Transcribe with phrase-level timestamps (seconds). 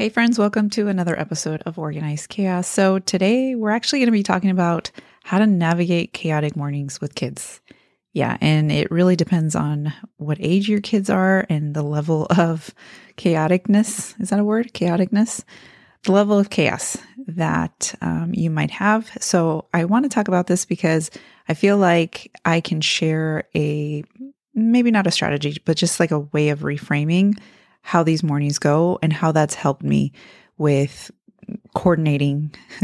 [0.00, 2.66] Hey, friends, welcome to another episode of Organized Chaos.
[2.66, 4.90] So, today we're actually going to be talking about
[5.24, 7.60] how to navigate chaotic mornings with kids.
[8.14, 12.74] Yeah, and it really depends on what age your kids are and the level of
[13.18, 14.18] chaoticness.
[14.18, 14.72] Is that a word?
[14.72, 15.44] Chaoticness?
[16.04, 16.96] The level of chaos
[17.26, 19.10] that um, you might have.
[19.20, 21.10] So, I want to talk about this because
[21.46, 24.02] I feel like I can share a
[24.54, 27.38] maybe not a strategy, but just like a way of reframing
[27.90, 30.12] how these mornings go and how that's helped me
[30.58, 31.10] with
[31.74, 32.54] coordinating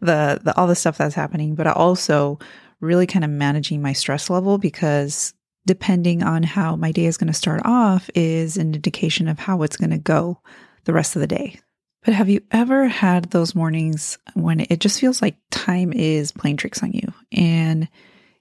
[0.00, 2.40] the, the all the stuff that's happening, but also
[2.80, 5.32] really kind of managing my stress level because
[5.64, 9.62] depending on how my day is going to start off is an indication of how
[9.62, 10.40] it's going to go
[10.86, 11.60] the rest of the day.
[12.04, 16.56] But have you ever had those mornings when it just feels like time is playing
[16.56, 17.88] tricks on you and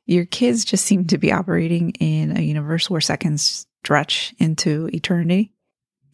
[0.08, 5.54] your kids just seem to be operating in a universe where seconds stretch into eternity?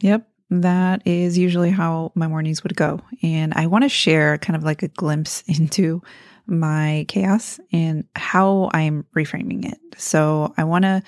[0.03, 2.99] Yep, that is usually how my mornings would go.
[3.21, 6.01] And I want to share kind of like a glimpse into
[6.45, 9.79] my chaos and how I'm reframing it.
[9.97, 11.03] So I want to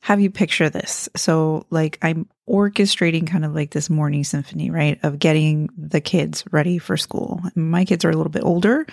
[0.00, 1.08] have you picture this.
[1.16, 5.00] So, like, I'm orchestrating kind of like this morning symphony, right?
[5.02, 7.40] Of getting the kids ready for school.
[7.56, 8.86] My kids are a little bit older,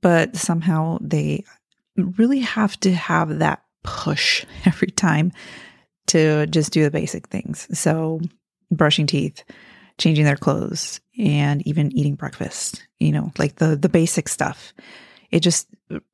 [0.00, 1.44] but somehow they
[1.98, 5.32] really have to have that push every time
[6.06, 7.68] to just do the basic things.
[7.78, 8.22] So,
[8.70, 9.44] brushing teeth,
[9.98, 14.72] changing their clothes, and even eating breakfast, you know, like the the basic stuff.
[15.30, 15.68] It just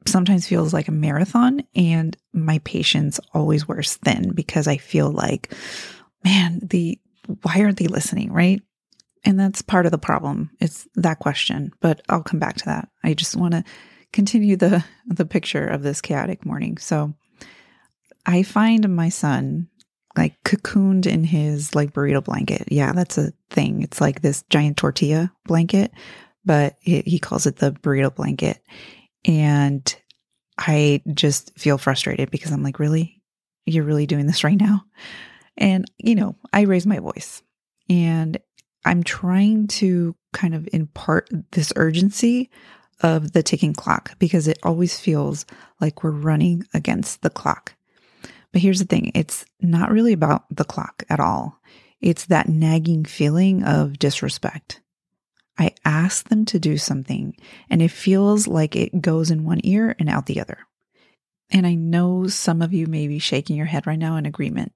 [0.06, 5.52] sometimes feels like a marathon and my patience always wears thin because I feel like
[6.24, 6.98] man, the
[7.42, 8.60] why aren't they listening, right?
[9.24, 10.50] And that's part of the problem.
[10.60, 12.88] It's that question, but I'll come back to that.
[13.04, 13.64] I just want to
[14.12, 16.78] continue the the picture of this chaotic morning.
[16.78, 17.14] So
[18.26, 19.68] I find my son
[20.16, 22.68] like cocooned in his like burrito blanket.
[22.70, 23.82] Yeah, that's a thing.
[23.82, 25.92] It's like this giant tortilla blanket,
[26.44, 28.62] but it, he calls it the burrito blanket.
[29.24, 29.94] And
[30.58, 33.22] I just feel frustrated because I'm like, really?
[33.64, 34.84] You're really doing this right now?
[35.56, 37.42] And, you know, I raise my voice
[37.88, 38.38] and
[38.84, 42.50] I'm trying to kind of impart this urgency
[43.02, 45.46] of the ticking clock because it always feels
[45.80, 47.74] like we're running against the clock.
[48.52, 51.60] But here's the thing it's not really about the clock at all.
[52.00, 54.80] It's that nagging feeling of disrespect.
[55.58, 57.36] I ask them to do something
[57.70, 60.58] and it feels like it goes in one ear and out the other.
[61.50, 64.72] And I know some of you may be shaking your head right now in agreement.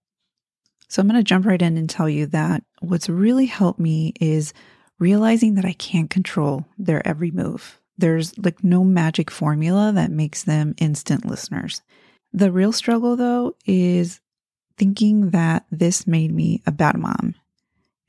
[0.88, 4.12] So I'm going to jump right in and tell you that what's really helped me
[4.20, 4.52] is
[4.98, 7.80] realizing that I can't control their every move.
[7.98, 11.82] There's like no magic formula that makes them instant listeners.
[12.36, 14.20] The real struggle, though, is
[14.76, 17.34] thinking that this made me a bad mom.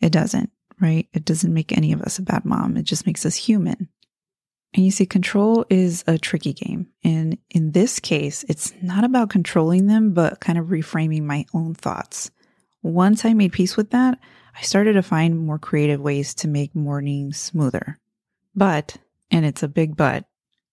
[0.01, 0.51] It doesn't,
[0.81, 1.07] right?
[1.13, 2.75] It doesn't make any of us a bad mom.
[2.75, 3.87] It just makes us human.
[4.73, 6.89] And you see, control is a tricky game.
[7.05, 11.73] And in this case, it's not about controlling them, but kind of reframing my own
[11.73, 12.29] thoughts.
[12.83, 14.19] Once I made peace with that,
[14.53, 17.97] I started to find more creative ways to make mornings smoother.
[18.53, 18.97] But
[19.31, 20.25] and it's a big but,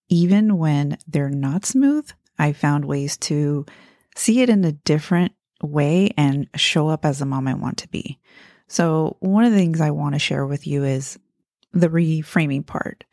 [0.08, 3.66] even when they're not smooth, I found ways to
[4.16, 7.88] see it in a different way and show up as the mom I want to
[7.88, 8.18] be.
[8.66, 11.18] So, one of the things I want to share with you is
[11.72, 13.04] the reframing part.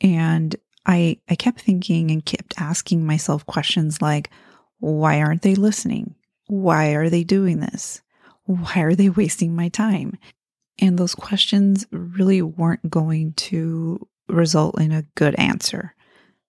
[0.00, 0.54] And
[0.86, 4.30] I I kept thinking and kept asking myself questions like
[4.80, 6.14] why aren't they listening?
[6.46, 8.00] Why are they doing this?
[8.44, 10.16] Why are they wasting my time?
[10.78, 15.94] And those questions really weren't going to result in a good answer.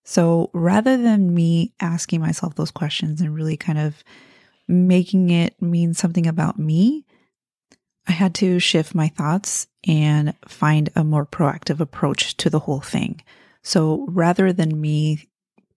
[0.03, 4.03] So rather than me asking myself those questions and really kind of
[4.67, 7.05] making it mean something about me,
[8.07, 12.81] I had to shift my thoughts and find a more proactive approach to the whole
[12.81, 13.21] thing.
[13.61, 15.27] So rather than me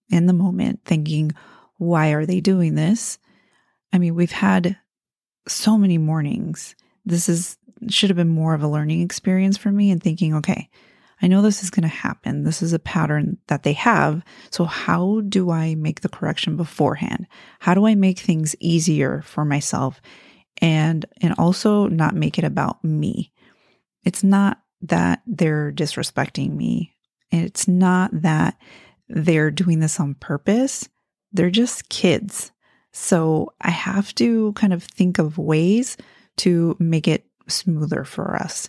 [0.09, 1.33] in the moment thinking,
[1.77, 3.19] why are they doing this?
[3.93, 4.79] I mean, we've had
[5.49, 6.75] so many mornings.
[7.05, 7.59] This is
[7.89, 10.71] should have been more of a learning experience for me and thinking, okay,
[11.23, 12.43] I know this is going to happen.
[12.43, 14.25] This is a pattern that they have.
[14.51, 17.27] So, how do I make the correction beforehand?
[17.61, 20.01] How do I make things easier for myself
[20.61, 23.33] and and also not make it about me?
[24.05, 26.93] It's not that they're disrespecting me.
[27.31, 28.59] It's not that
[29.09, 30.89] they're doing this on purpose.
[31.33, 32.51] They're just kids.
[32.93, 35.97] So I have to kind of think of ways
[36.39, 38.69] to make it smoother for us.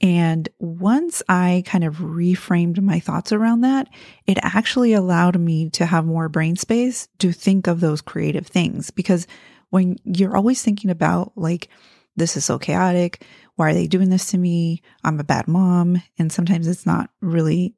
[0.00, 3.88] And once I kind of reframed my thoughts around that,
[4.26, 8.90] it actually allowed me to have more brain space to think of those creative things.
[8.90, 9.26] Because
[9.70, 11.68] when you're always thinking about, like,
[12.14, 13.24] this is so chaotic,
[13.56, 14.82] why are they doing this to me?
[15.02, 16.02] I'm a bad mom.
[16.18, 17.74] And sometimes it's not really,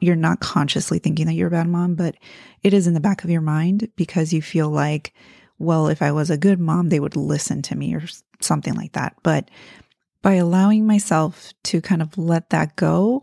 [0.00, 2.16] you're not consciously thinking that you're a bad mom, but
[2.62, 5.12] it is in the back of your mind because you feel like,
[5.58, 8.02] well, if I was a good mom, they would listen to me or
[8.40, 9.14] something like that.
[9.22, 9.50] But
[10.24, 13.22] by allowing myself to kind of let that go,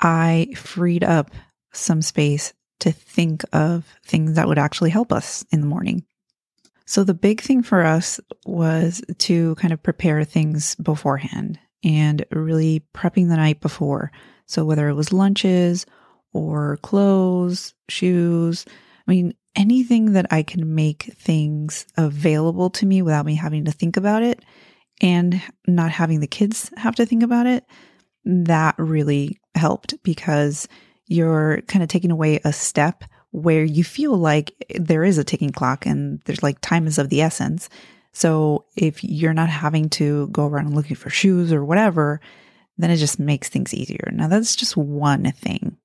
[0.00, 1.32] I freed up
[1.72, 6.04] some space to think of things that would actually help us in the morning.
[6.86, 12.84] So, the big thing for us was to kind of prepare things beforehand and really
[12.94, 14.12] prepping the night before.
[14.46, 15.86] So, whether it was lunches
[16.32, 18.64] or clothes, shoes,
[19.08, 23.72] I mean, anything that I can make things available to me without me having to
[23.72, 24.44] think about it
[25.00, 27.64] and not having the kids have to think about it,
[28.24, 30.68] that really helped because
[31.06, 35.50] you're kind of taking away a step where you feel like there is a ticking
[35.50, 37.68] clock and there's like time is of the essence.
[38.12, 42.20] So if you're not having to go around looking for shoes or whatever,
[42.78, 44.10] then it just makes things easier.
[44.12, 45.76] Now, that's just one thing.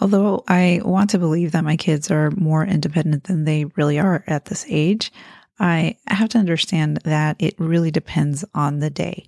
[0.00, 4.24] Although I want to believe that my kids are more independent than they really are
[4.26, 5.10] at this age,
[5.58, 9.26] I have to understand that it really depends on the day.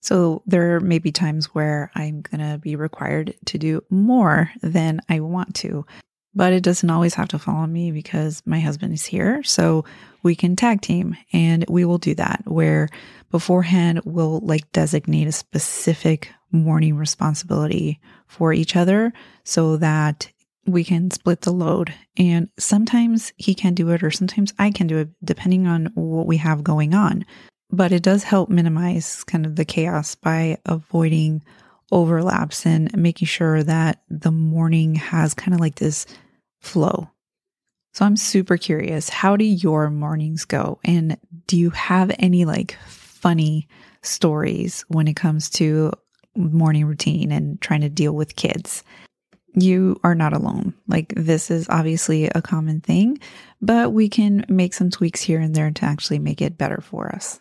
[0.00, 5.00] So there may be times where I'm going to be required to do more than
[5.08, 5.86] I want to,
[6.34, 9.42] but it doesn't always have to fall on me because my husband is here.
[9.44, 9.84] So
[10.22, 12.88] we can tag team and we will do that where
[13.30, 19.12] beforehand we'll like designate a specific morning responsibility for each other
[19.42, 20.30] so that
[20.66, 21.94] we can split the load.
[22.16, 26.26] And sometimes he can do it, or sometimes I can do it, depending on what
[26.26, 27.24] we have going on.
[27.70, 31.42] But it does help minimize kind of the chaos by avoiding
[31.92, 36.06] overlaps and making sure that the morning has kind of like this
[36.60, 37.08] flow.
[37.92, 39.08] So I'm super curious.
[39.08, 40.80] How do your mornings go?
[40.84, 41.16] And
[41.46, 43.68] do you have any like funny
[44.02, 45.92] stories when it comes to
[46.36, 48.82] morning routine and trying to deal with kids?
[49.54, 50.74] You are not alone.
[50.86, 53.18] Like, this is obviously a common thing,
[53.60, 57.14] but we can make some tweaks here and there to actually make it better for
[57.14, 57.40] us.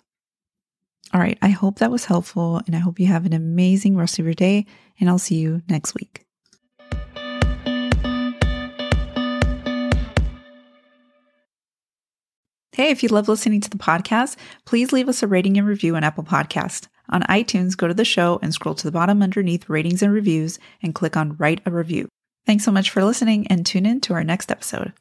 [1.13, 4.19] All right, I hope that was helpful, and I hope you have an amazing rest
[4.19, 4.65] of your day,
[5.00, 6.25] and I'll see you next week.
[12.75, 14.36] Hey, if you love listening to the podcast,
[14.66, 16.88] please leave us a rating and review on Apple Podcast.
[17.09, 20.59] On iTunes, go to the show and scroll to the bottom underneath ratings and reviews
[20.81, 22.07] and click on write a review.
[22.45, 24.94] Thanks so much for listening and tune in to our next episode.